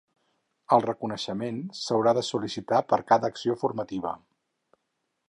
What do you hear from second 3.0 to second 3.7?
cada acció